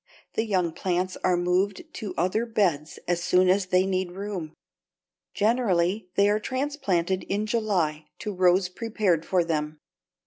[0.33, 4.55] The young plants are moved to other beds as soon as they need room.
[5.35, 9.77] Generally they are transplanted in July to rows prepared for them.